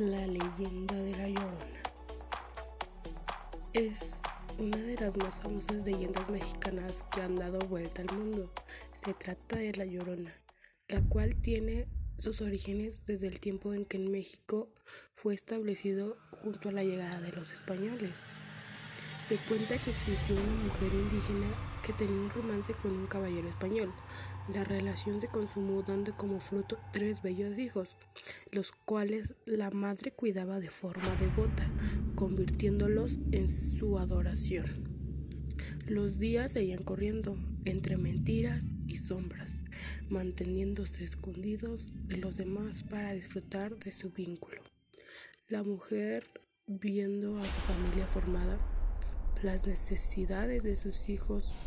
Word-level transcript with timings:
La 0.00 0.26
leyenda 0.26 0.94
de 0.94 1.10
la 1.14 1.28
Llorona 1.28 1.82
es 3.74 4.22
una 4.58 4.78
de 4.78 4.96
las 4.96 5.18
más 5.18 5.42
famosas 5.42 5.84
leyendas 5.84 6.30
mexicanas 6.30 7.04
que 7.12 7.20
han 7.20 7.36
dado 7.36 7.58
vuelta 7.68 8.00
al 8.00 8.16
mundo. 8.16 8.50
Se 8.94 9.12
trata 9.12 9.56
de 9.56 9.74
la 9.74 9.84
Llorona, 9.84 10.34
la 10.88 11.02
cual 11.02 11.36
tiene 11.36 11.86
sus 12.18 12.40
orígenes 12.40 13.04
desde 13.04 13.26
el 13.26 13.40
tiempo 13.40 13.74
en 13.74 13.84
que 13.84 13.98
en 13.98 14.10
México 14.10 14.72
fue 15.14 15.34
establecido 15.34 16.16
junto 16.30 16.70
a 16.70 16.72
la 16.72 16.82
llegada 16.82 17.20
de 17.20 17.32
los 17.32 17.52
españoles. 17.52 18.22
Se 19.30 19.36
cuenta 19.36 19.78
que 19.78 19.90
existió 19.90 20.34
una 20.34 20.64
mujer 20.64 20.92
indígena 20.92 21.46
que 21.84 21.92
tenía 21.92 22.20
un 22.20 22.30
romance 22.30 22.74
con 22.74 22.90
un 22.90 23.06
caballero 23.06 23.48
español. 23.48 23.92
La 24.52 24.64
relación 24.64 25.20
se 25.20 25.28
consumó 25.28 25.84
dando 25.84 26.16
como 26.16 26.40
fruto 26.40 26.80
tres 26.92 27.22
bellos 27.22 27.56
hijos, 27.56 27.96
los 28.50 28.72
cuales 28.72 29.36
la 29.46 29.70
madre 29.70 30.10
cuidaba 30.10 30.58
de 30.58 30.68
forma 30.68 31.14
devota, 31.14 31.64
convirtiéndolos 32.16 33.20
en 33.30 33.48
su 33.52 34.00
adoración. 34.00 34.66
Los 35.86 36.18
días 36.18 36.50
seguían 36.50 36.82
corriendo 36.82 37.38
entre 37.64 37.98
mentiras 37.98 38.64
y 38.88 38.96
sombras, 38.96 39.60
manteniéndose 40.08 41.04
escondidos 41.04 42.08
de 42.08 42.16
los 42.16 42.36
demás 42.36 42.82
para 42.82 43.12
disfrutar 43.12 43.78
de 43.78 43.92
su 43.92 44.10
vínculo. 44.10 44.60
La 45.46 45.62
mujer, 45.62 46.28
viendo 46.66 47.38
a 47.38 47.44
su 47.44 47.60
familia 47.60 48.08
formada, 48.08 48.58
las 49.42 49.66
necesidades 49.66 50.62
de 50.62 50.76
sus 50.76 51.08
hijos 51.08 51.58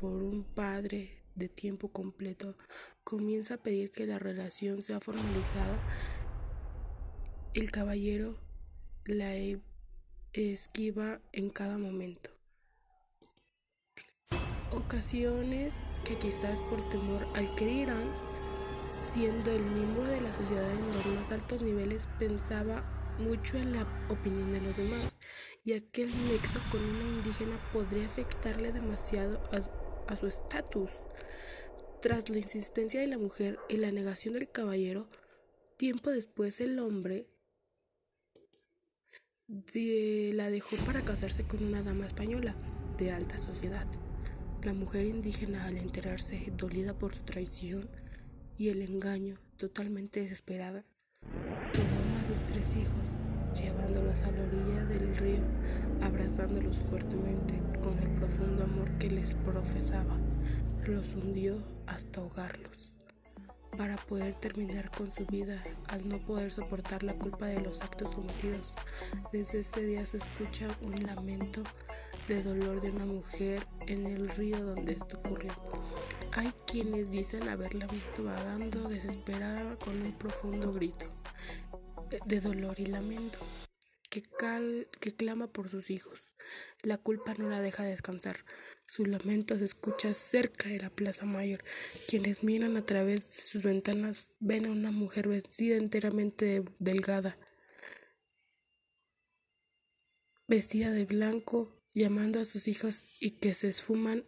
por 0.00 0.22
un 0.22 0.44
padre 0.44 1.22
de 1.34 1.48
tiempo 1.48 1.88
completo, 1.88 2.56
comienza 3.04 3.54
a 3.54 3.62
pedir 3.62 3.90
que 3.90 4.06
la 4.06 4.18
relación 4.18 4.82
sea 4.82 5.00
formalizada. 5.00 5.78
El 7.54 7.70
caballero 7.70 8.38
la 9.04 9.34
e-, 9.36 9.60
esquiva 10.32 11.20
en 11.32 11.50
cada 11.50 11.78
momento. 11.78 12.30
Ocasiones 14.72 15.84
que 16.04 16.18
quizás 16.18 16.62
por 16.62 16.88
temor 16.88 17.26
al 17.34 17.54
que 17.54 17.66
dirán, 17.66 18.14
siendo 19.00 19.50
el 19.50 19.62
miembro 19.62 20.04
de 20.04 20.20
la 20.20 20.32
sociedad 20.32 20.70
en 20.70 20.86
los 20.88 21.06
más 21.06 21.30
altos 21.30 21.62
niveles, 21.62 22.08
pensaba 22.18 23.01
mucho 23.22 23.56
en 23.56 23.72
la 23.72 23.86
opinión 24.08 24.52
de 24.52 24.60
los 24.60 24.76
demás, 24.76 25.18
ya 25.64 25.80
que 25.80 26.02
el 26.02 26.10
nexo 26.28 26.58
con 26.70 26.82
una 26.82 27.04
indígena 27.16 27.56
podría 27.72 28.06
afectarle 28.06 28.72
demasiado 28.72 29.42
a, 29.52 30.16
su 30.16 30.26
estatus. 30.26 30.90
Tras 32.00 32.28
la 32.28 32.38
insistencia 32.38 33.00
de 33.00 33.06
la 33.06 33.18
mujer 33.18 33.58
y 33.68 33.76
la 33.76 33.92
negación 33.92 34.34
del 34.34 34.50
caballero, 34.50 35.08
tiempo 35.76 36.10
después 36.10 36.60
el 36.60 36.78
hombre 36.80 37.28
la 40.34 40.50
dejó 40.50 40.76
para 40.84 41.02
casarse 41.02 41.46
con 41.46 41.62
una 41.62 41.82
dama 41.82 42.06
española 42.06 42.56
de 42.98 43.12
alta 43.12 43.38
sociedad. 43.38 43.86
La 44.62 44.74
mujer 44.74 45.06
indígena, 45.06 45.66
al 45.66 45.76
enterarse, 45.76 46.52
dolida 46.56 46.96
por 46.96 47.14
su 47.14 47.24
traición 47.24 47.88
y 48.56 48.68
el 48.68 48.82
engaño, 48.82 49.40
totalmente 49.56 50.20
desesperada, 50.20 50.84
sus 52.32 52.46
tres 52.46 52.74
hijos, 52.76 53.16
llevándolos 53.60 54.22
a 54.22 54.30
la 54.30 54.42
orilla 54.44 54.84
del 54.86 55.14
río, 55.16 55.42
abrazándolos 56.00 56.78
fuertemente 56.78 57.60
con 57.82 57.98
el 57.98 58.08
profundo 58.18 58.64
amor 58.64 58.90
que 58.92 59.10
les 59.10 59.34
profesaba. 59.34 60.16
Los 60.86 61.14
hundió 61.14 61.58
hasta 61.86 62.20
ahogarlos, 62.20 62.96
para 63.76 63.96
poder 63.96 64.32
terminar 64.34 64.90
con 64.90 65.10
su 65.10 65.26
vida 65.26 65.62
al 65.88 66.08
no 66.08 66.16
poder 66.18 66.50
soportar 66.50 67.02
la 67.02 67.12
culpa 67.12 67.46
de 67.46 67.60
los 67.60 67.82
actos 67.82 68.14
cometidos. 68.14 68.72
Desde 69.30 69.60
ese 69.60 69.82
día 69.84 70.06
se 70.06 70.16
escucha 70.16 70.68
un 70.80 71.02
lamento 71.02 71.62
de 72.28 72.42
dolor 72.42 72.80
de 72.80 72.92
una 72.92 73.04
mujer 73.04 73.66
en 73.88 74.06
el 74.06 74.30
río 74.30 74.58
donde 74.64 74.92
esto 74.92 75.18
ocurrió. 75.18 75.52
Hay 76.34 76.50
quienes 76.66 77.10
dicen 77.10 77.46
haberla 77.48 77.86
visto 77.88 78.24
vagando 78.24 78.88
desesperada 78.88 79.76
con 79.78 80.00
un 80.00 80.12
profundo 80.12 80.72
grito 80.72 81.21
de 82.26 82.40
dolor 82.40 82.78
y 82.78 82.86
lamento, 82.86 83.38
que, 84.08 84.22
clama 85.12 85.46
por 85.52 85.68
sus 85.68 85.90
hijos. 85.90 86.32
La 86.82 86.98
culpa 86.98 87.34
no 87.38 87.48
la 87.48 87.60
deja 87.60 87.84
descansar. 87.84 88.44
Su 88.86 89.06
lamento 89.06 89.56
se 89.56 89.64
escucha 89.64 90.12
cerca 90.14 90.68
de 90.68 90.78
la 90.78 90.90
Plaza 90.90 91.24
Mayor. 91.24 91.64
Quienes 92.08 92.44
miran 92.44 92.76
a 92.76 92.84
través 92.84 93.26
de 93.26 93.42
sus 93.42 93.62
ventanas 93.62 94.30
ven 94.38 94.66
a 94.66 94.72
una 94.72 94.90
mujer 94.90 95.28
vestida 95.28 95.76
enteramente 95.76 96.64
delgada, 96.78 97.38
vestida 100.46 100.90
de 100.90 101.06
blanco, 101.06 101.82
llamando 101.94 102.40
a 102.40 102.44
sus 102.44 102.68
hijos 102.68 103.04
y 103.20 103.38
que 103.38 103.54
se 103.54 103.68
esfuman 103.68 104.26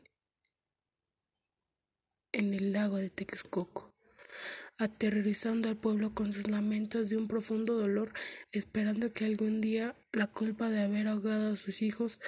en 2.33 2.55
el 2.55 2.73
lago 2.73 2.97
de 2.97 3.11
Texcoco 3.11 3.94
aterrorizando 4.79 5.69
al 5.69 5.77
pueblo 5.77 6.15
con 6.15 6.33
sus 6.33 6.49
lamentos 6.49 7.09
de 7.09 7.17
un 7.17 7.29
profundo 7.29 7.75
dolor, 7.75 8.13
esperando 8.53 9.13
que 9.13 9.25
algún 9.25 9.61
día 9.61 9.95
la 10.13 10.27
culpa 10.27 10.71
de 10.71 10.81
haber 10.81 11.09
ahogado 11.09 11.53
a 11.53 11.57
sus 11.57 11.83
hijos 11.83 12.21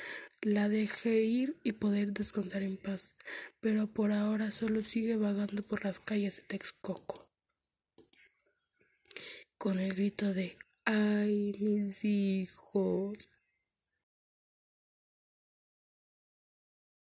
la 0.42 0.68
deje 0.68 1.22
ir 1.22 1.58
y 1.64 1.72
poder 1.72 2.12
descansar 2.12 2.62
en 2.62 2.76
paz. 2.76 3.14
Pero 3.60 3.88
por 3.88 4.12
ahora 4.12 4.50
solo 4.50 4.82
sigue 4.82 5.16
vagando 5.16 5.62
por 5.62 5.84
las 5.84 5.98
calles 5.98 6.36
de 6.36 6.42
Texcoco. 6.44 7.28
Con 9.58 9.78
el 9.78 9.92
grito 9.92 10.32
de 10.34 10.56
¡Ay, 10.84 11.56
mis 11.58 12.04
hijos! 12.04 13.28